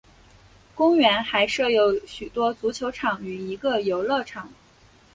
[0.73, 4.51] 公园还设有许多足球场与一个游乐场。